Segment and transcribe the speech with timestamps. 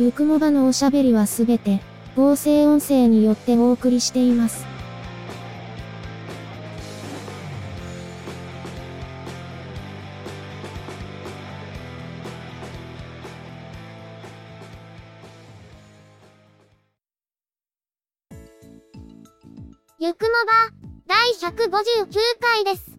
[0.00, 1.82] ゆくもばのおしゃべりはすべて、
[2.16, 4.64] 合成音声によってお送りしています。
[19.98, 20.70] ゆくもば、
[21.08, 22.08] 第159
[22.40, 22.90] 回です。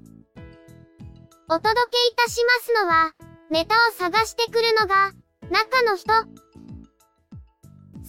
[1.50, 3.12] お届けいたしますのは、
[3.50, 5.14] ネタを探してくるのが、
[5.50, 6.41] 中の人。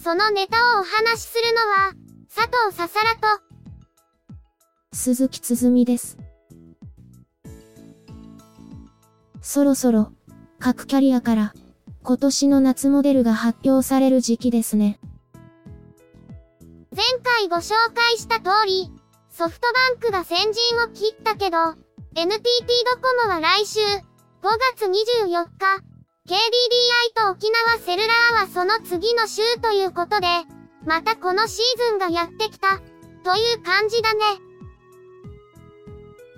[0.03, 1.93] そのネタをお話しするのは、
[2.27, 3.41] 佐藤ささらと、
[4.91, 6.17] 鈴木つづみです。
[9.41, 10.11] そろそろ、
[10.59, 11.53] 各キャリアから、
[12.03, 14.99] 今年の夏モデルが発表される時期ですね。
[16.93, 18.91] 前回ご紹介した通り、
[19.29, 21.57] ソフトバンクが先陣を切ったけど、
[22.13, 22.43] NTT
[22.93, 24.01] ドコモは来週、5
[24.75, 25.92] 月24日、
[26.25, 26.37] KDDI
[27.17, 30.27] と沖縄セルラーはその次の週ということで、
[30.85, 32.77] またこのシーズンがやってきた、
[33.25, 34.21] という感じだね。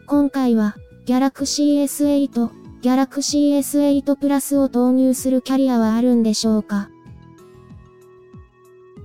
[0.08, 2.50] 今回は、Galaxy S8、
[2.81, 6.89] Galaxy S8 プラスを投入するキャリアはあるんでしょうか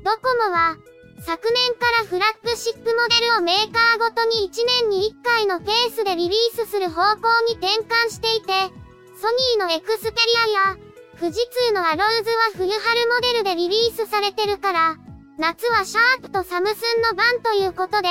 [0.03, 0.79] ドコモは、
[1.21, 8.80] 昨年からフラッグシップモデルをメーカーごとに1年に1回のペースでリリースする方向に転換していて、
[9.21, 10.17] ソニーのエクスペ
[10.49, 10.77] リアや、
[11.21, 14.97] 富士通のアローズは冬春モデルでリリースされてるから、
[15.37, 18.09] 夏はシャープとサムスンの番ということで、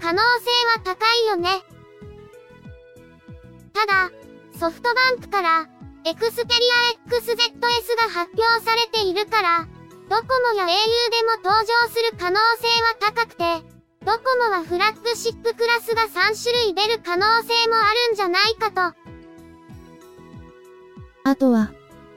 [0.00, 1.48] 可能性は高いよね。
[3.74, 4.10] ただ、
[4.56, 5.66] ソフトバンクから、
[6.04, 6.46] エクスペリ
[7.10, 9.66] ア XZS が発表されているから、
[10.08, 13.42] ドコモや au でも登場する可能性は高くて、
[14.04, 19.05] ドコモはフラッグシップクラスが3種類出る可能性もあるんじゃないかと。
[21.26, 21.72] あとは、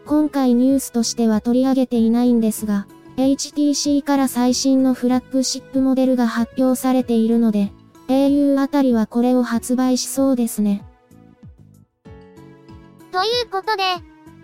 [0.06, 2.86] 今回ニュースとしては取り上げていないんですが、
[3.18, 7.72] HTC から最新のフラッグシップモデルが発表されているので、
[8.08, 10.86] au あたりはこれを発売しそうですね。
[13.12, 13.82] ということで、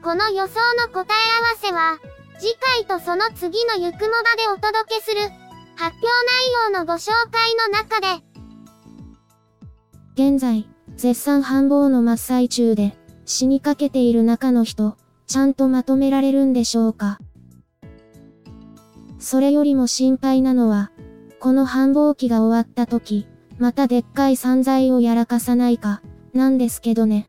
[0.04, 2.00] この予想の答え合わせは、
[2.40, 5.22] 次回とその次のゆくもばでお届けする、
[5.76, 8.24] 発表内容のご紹介の中で、
[10.16, 14.98] 現在、絶賛繁忙の真っ最中で、死にかけている中の人、
[15.28, 17.20] ちゃんとまとめられるんでしょうか
[19.18, 20.92] それよりも心配なのは、
[21.40, 23.28] この繁忙期が終わった時、
[23.58, 26.02] またでっかい散財をやらかさないか、
[26.34, 27.28] なんですけどね。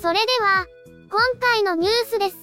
[0.00, 0.66] それでは、
[1.10, 2.36] 今回のニュースです。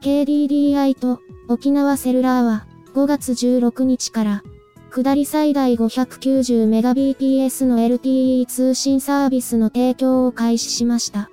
[0.00, 4.42] KDDI と沖縄セルラーは5月16日から
[4.90, 11.30] 下り最大 590Mbps の LTE 通信サービスの提供を開始しました。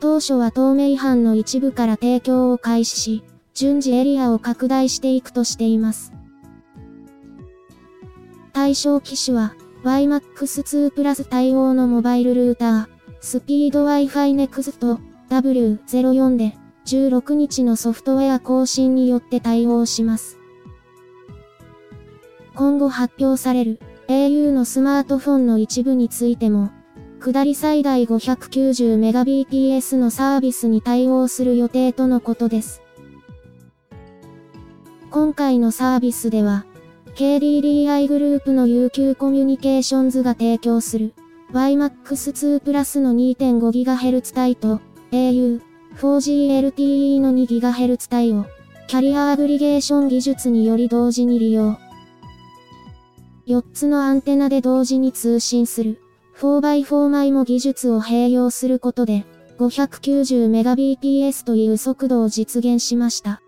[0.00, 6.12] 当初は透明版の一部から提供を開始し、順次エリアを拡大していくとしています。
[8.54, 12.86] 対象機種は YMAX2 プラス対応のモバイルルーター、
[13.20, 16.54] スピード Wi-Fi Next W04 で
[16.96, 20.38] 16日のソフトウェア更新によって対応します。
[22.54, 26.72] 今後発表される au のスマートフォンの一部についても、
[27.20, 32.82] 下り最大 590Mbps のサービスに対応する予定とのことです。
[35.10, 36.66] 今回のサービスでは、
[37.14, 41.14] KDDI グループの UQ コミュニケーションズが提供する
[41.52, 44.80] YMAX2 プラスの 2.5GHz 帯と
[45.12, 48.46] au 4G LTE の 2GHz 帯を
[48.86, 51.78] キャリアアグリゲーション技術により同時に利用。
[53.46, 56.00] 4つのアンテナで同時に通信する
[56.38, 59.24] 4x4 枚も技術を併用することで
[59.58, 63.42] 590Mbps という速度を実現しました。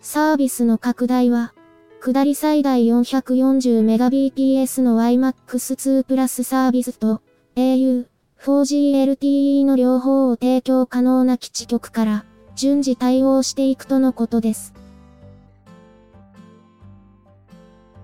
[0.00, 1.54] サービスの拡大は
[2.00, 7.22] 下り最大 440Mbps の YMAX2 プラスサービスと
[7.54, 8.06] au、
[8.42, 12.24] 4G LTE の両方を提供可能な基地局から
[12.56, 14.74] 順次対応していくとのことです。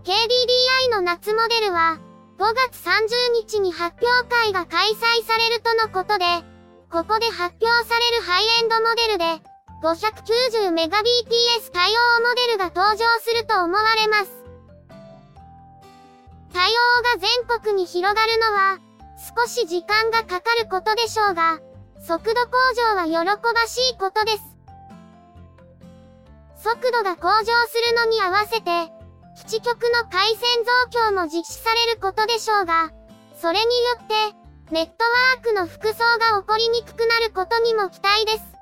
[0.05, 1.99] KDDI の夏モデルは、
[2.39, 6.25] 5月30日に発表会が開催されるとのことで、
[6.89, 9.25] ここで発表されるハイエンドモデルで、
[9.83, 14.31] 590Mbps 対応モデルが登場すると思われます。
[16.53, 18.88] 対応が全国に広がるのは、
[19.19, 21.59] 少し時間がかかることでしょうが、
[22.01, 24.59] 速度向上は喜ばしいことです。
[26.63, 28.93] 速度が向上するのに合わせて、
[29.37, 32.91] 基地局の回線増強も実施されることでしょうが、
[33.41, 33.71] それによ
[34.03, 38.58] って、ネットワークの服装が起こりにくくなることにも期待です。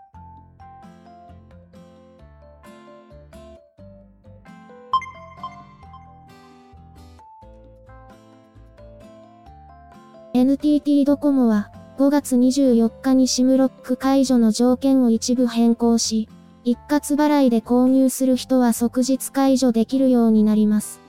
[10.39, 16.29] NTT ドコモは5月24日に SIM ロック解除の条件を一部変更し、
[16.63, 21.01] 一括払いで購入する人は即日解除できるようになります。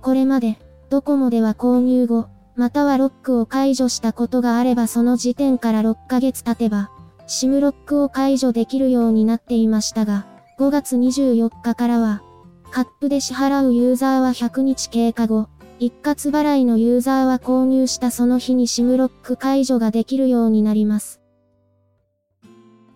[0.00, 0.58] これまで、
[0.88, 6.90] ドコモでは購入後、またはロックを解除したことがあればその時点から6ヶ月経てば、
[7.26, 10.26] SIM ロックを解除できるようになっていましたが、
[10.58, 12.22] 5月24日からは、
[12.70, 21.20] カップで支払うユーザーは100日経過後、一括払いのユーザーは購入したその日に SIM ロック解除ができるようになります。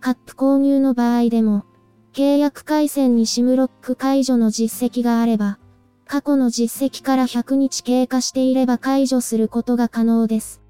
[0.01, 1.65] カップ購入の場合でも、
[2.15, 5.59] 契約回線に SIM ロック解除の実績があれば、
[6.07, 10.63] 過去の実績から100日経過していれば解除することが可能です。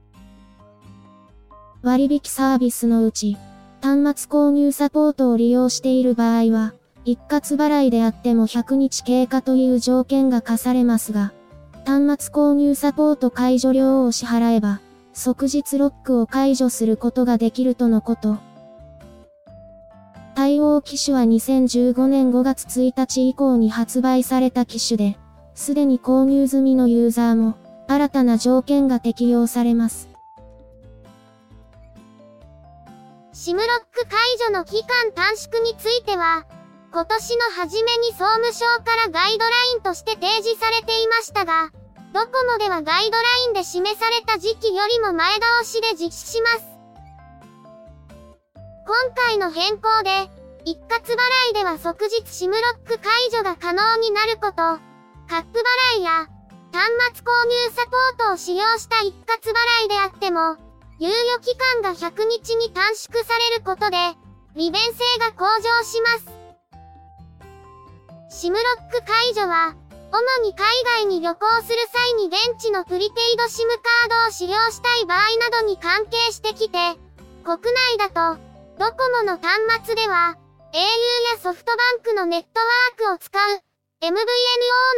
[1.83, 3.37] 割引サービスのうち、
[3.81, 6.75] 端末購入サポートを利用している場合は、
[7.05, 11.33] 一括払いであっても100日経過という条件が課されますが、
[11.91, 14.81] 端末購入サポート解除料を支払えば、
[15.13, 18.39] 即日ロックを解除することができるとのこと。
[20.37, 25.19] 対応機種は2015年5月1日以降に発売された機種で、
[25.57, 27.57] すでに購入済みのユーザーも、
[27.89, 30.09] 新たな条件が適用されます。
[33.33, 36.47] シムロック解除の期間短縮については、
[36.93, 41.73] 今年の初めに総務省からガイドラインとして提示されていましたが、
[42.13, 46.67] ドコモではガイドラインで示された時期よりも前倒しで実施します。
[48.85, 50.29] 今回の変更で、
[50.65, 54.81] 一括払いでは即日 SIM ロック解除が可能になること、カ
[55.39, 55.63] ップ
[55.97, 56.27] 払いや
[56.73, 60.57] 端末購入サポートを使用した一括払いであっても、
[60.99, 63.97] 猶予期間が100日に短縮されることで、
[64.57, 66.19] 利便性が向上しま
[68.31, 68.47] す。
[68.47, 69.77] SIM ロック解除は、
[70.13, 75.19] 主に海外に旅行する際に現地のプリペイド SIM カードを使用したい場合
[75.51, 76.79] などに関係してきて、
[77.45, 77.59] 国
[77.97, 78.41] 内だと、
[78.79, 80.37] ドコモの端末では、
[80.73, 83.63] au やソフトバンクのネットワークを使う、
[84.03, 84.13] MVNO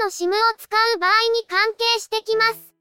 [0.04, 2.72] の SIM を使う場合に関係してきます。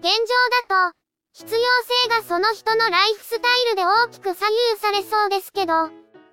[0.00, 0.96] 現状だと、
[1.32, 1.60] 必要
[2.04, 5.72] 性がその人のライフスタイルで大きく左右されそうですけど、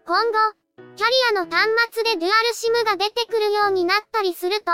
[0.05, 0.62] 今後、
[0.95, 4.65] キャリアの端末でデュアル SIM が出てくるようになったりすると、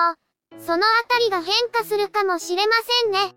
[0.59, 2.73] そのあたりが変化するかもしれま
[3.03, 3.35] せんね。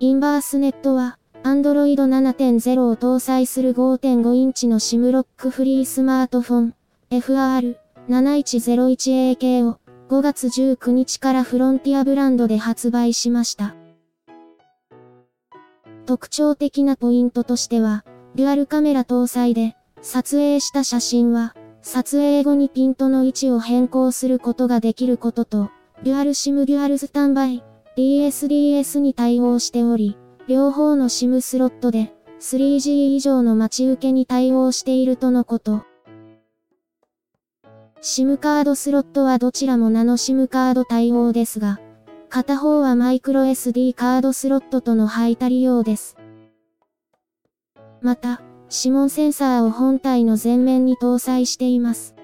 [0.00, 6.74] インバースネットは、Android 7.0を搭載する5.5インチの SIM ロックフリースマートフォン、
[7.10, 9.78] FR7101AK を
[10.12, 13.74] 5月19日からフロンティアブランドで発売しました。
[16.04, 18.04] 特徴的なポイントとしては、
[18.34, 25.70] デュアルカメラ搭載で、撮影した写真は、撮影後にピントの位置を変更することができることと、
[26.02, 27.64] デュアル SIM デュアルスタンバイ、
[27.96, 35.86] DSDS に対応しており、両方の SIM スロットで 3G 以上の待ち受けに対応しているとのこと。
[38.04, 41.78] SIM カードスロットはどちらもナノ SIM カード対応ですが、
[42.28, 46.16] 片方はマイクロ SD カードスロットとの配たりようです。
[48.00, 52.16] また、指紋センサーを本体の前面に搭載しています。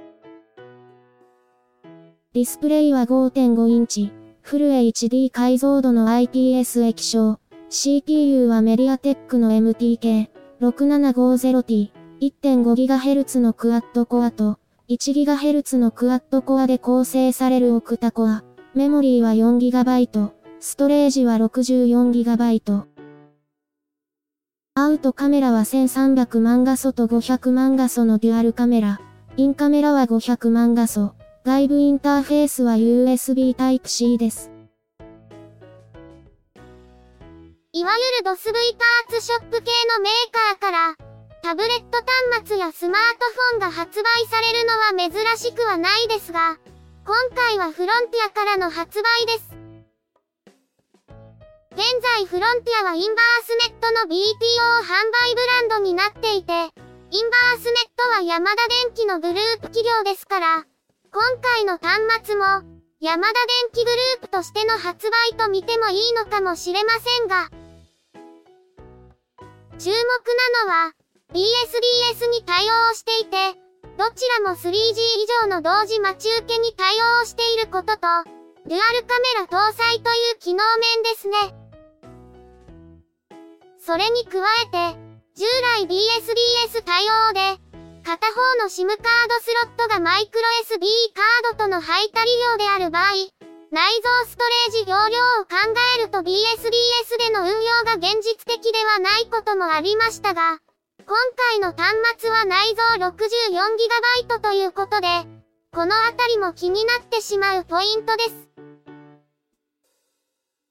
[2.32, 4.10] ディスプレイは5.5インチ。
[4.42, 7.38] フル HD 解像度の IPS 液晶。
[7.68, 11.90] CPU はメディアテックの MTK6750T。
[12.20, 14.58] 1.5GHz のクワッドコアと
[14.90, 18.42] 1GHz のクワッドコアで構成されるオクタコア。
[18.74, 20.30] メモリーは 4GB。
[20.60, 22.86] ストレージは 64GB。
[24.76, 28.98] アウトカメラは1300万画素と500万画素のデュアルカメラ。
[29.36, 31.12] インカメラは500万画素。
[31.44, 34.50] 外部インターフェースは USB Type-C です。
[37.72, 37.90] いわ
[38.22, 41.07] ゆる DOSV パーツショップ系のメーカーから、
[41.48, 41.96] タブレット
[42.36, 43.24] 端末やスマート
[43.54, 46.58] フォンが発売されるのは珍しくはないですが、
[47.06, 49.56] 今回はフロンティアからの発売です。
[51.72, 54.20] 現在フロンティアはインバースネットの BPO
[54.84, 54.92] 販
[55.24, 60.66] 売ブランドになっていて、インバースネットはヤマダ電機のグループ企業ですから、
[61.10, 62.44] 今回の端末も、
[63.00, 67.48] ヤマダ電機グループとしての発売と見てもいいのかもしれませんが、
[69.78, 69.94] 注目
[70.66, 70.97] なのは、
[71.34, 73.60] BSDS に対応していて、
[73.98, 74.94] どちらも 3G 以
[75.42, 78.00] 上の同時待ち受けに対応していることと、
[78.66, 81.36] デュアルカメラ搭載という機能面ですね。
[83.78, 84.98] それに加えて、
[85.36, 85.44] 従
[85.76, 87.60] 来 BSDS 対応で、
[88.04, 90.80] 片方の SIM カードスロットがマイクロ SD
[91.14, 93.12] カードとの配足り量である場合、
[93.70, 95.56] 内蔵ストレージ容量を考
[95.98, 100.58] えると BSDS での運用が現実的ではないこともありましたが、
[101.08, 105.08] 今回の端末は内蔵 64GB ということで、
[105.72, 108.48] このあたりも気になってしまうポイントです。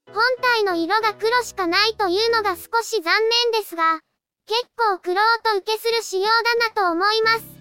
[0.06, 3.20] 本体の色が黒しかないというのが少し残
[3.51, 4.00] 念ですが、
[4.46, 7.58] 結構苦労と受けする仕様だなと思います。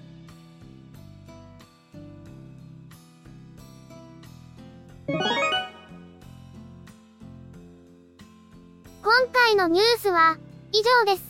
[9.03, 10.37] 今回のニュースは
[10.73, 11.26] 以上です。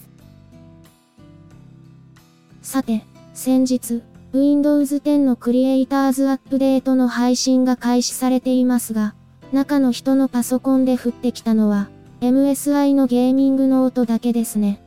[2.67, 9.15] さて、先日、Windows 10のクリエイターズアップデートの配信が開始されていますが、
[9.53, 11.89] 中の人のパソコンで降ってきたのは、
[12.21, 14.83] MSI のゲーミングノートだけですね。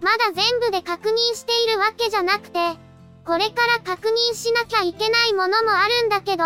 [0.00, 2.58] まだ全部で確認しているわけじゃなくて、
[3.26, 6.44] これから確認しなきゃいけないものもあるんだけど、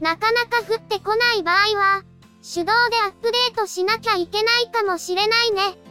[0.00, 2.02] なかなか降ってこない場合は、
[2.42, 2.72] 手動で
[3.06, 5.87] アップデートしなきゃいけないかもしれないね。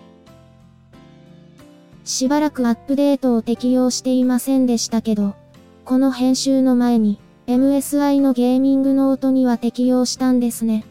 [2.08, 5.36] しばらくアップデートを適用していませんでしたけど、
[5.84, 10.86] この編集の前に、MSI のゲーミングノートには適用したんですね。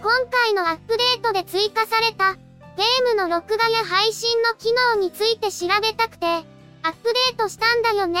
[0.00, 6.44] 今回のアップデートで追加されたゲームの録画や配信の機能について調べたくて、アッ
[6.92, 8.20] プデートしたんだよね。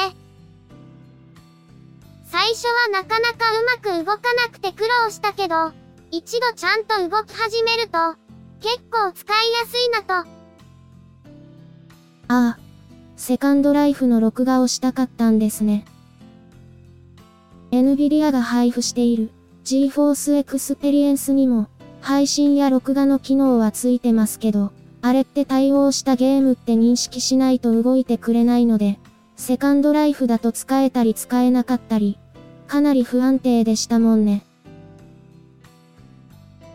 [2.26, 5.70] 最初はなかなかうまく動かなくて苦労したけど、
[6.10, 8.16] 一度ちゃんと動き始めると、
[8.60, 10.33] 結構使いやすいなと。
[12.28, 12.58] ああ、
[13.16, 15.84] セカンドライフの録画をしたかったんですね。
[17.70, 19.30] NVIDIA が配布している
[19.64, 21.68] GeForce Experience にも
[22.00, 28.98] 配信や録画の機能はついてますけど、あれって対応したゲームって認識しないと動いてくれないので、
[29.36, 32.18] セカンドライフだと使えたり使えなかったり、
[32.68, 34.44] かなり不安定でしたもんね。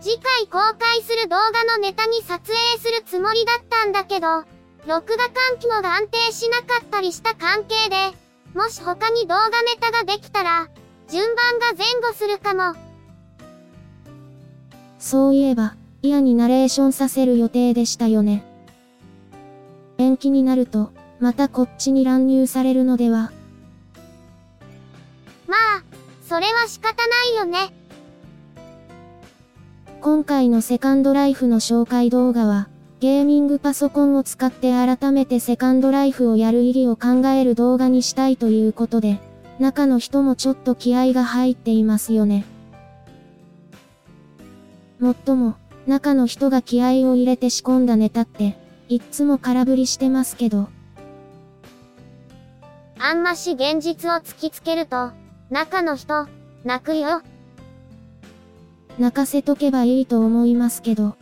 [0.02, 4.44] 次回公開する動画のネタに撮影するつもりだったんだけど、
[4.88, 7.96] 録画環境が安定しなかったりした関係で、
[8.54, 10.70] もし他に動画ネタができたら、
[11.10, 12.76] 順番が前後するかも。
[14.98, 18.44] そういえば、嫌にナレーションさせる予定でしたよね。
[19.98, 23.32] 延期になると、またこっちに乱入されるのでは。
[25.46, 25.84] まあ、
[26.28, 27.74] それは仕方ないよね。
[30.02, 32.70] 今回のセカンドライフの紹介動画は、
[33.00, 39.22] ゲーミングパソコンを使って改めてセカンドライフをやる意義を考える動画にしたいということで、
[39.58, 42.44] 中の人もちょっと気合が入っていますよね。
[45.00, 45.56] もっとも、
[45.88, 48.58] 中の人が気合を入れて仕込んだネタって、
[48.90, 50.68] いっつも空振りしてますけど。
[53.00, 55.12] あんまし現実を突きつけると、
[55.50, 56.28] 中の人、
[56.66, 57.22] 泣くよ。
[58.98, 61.16] 泣かせとけばいいと思いますけど。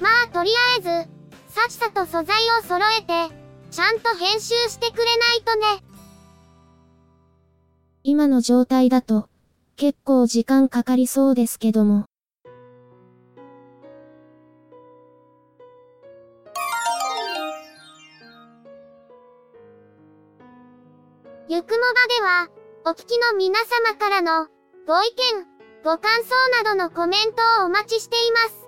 [0.00, 0.88] まあとりあえず、
[1.52, 3.34] さっさと素材を揃えて、
[3.70, 5.84] ちゃんと編集してくれないとね。
[8.02, 9.28] 今の状態だと、
[9.76, 12.06] 結構時間かかりそうですけども。
[21.50, 22.48] ゆくもばでは、
[22.84, 24.48] お聞きの皆様からの、
[24.86, 25.46] ご意見、
[25.82, 28.67] ご感想などのコメントをお待ちしています。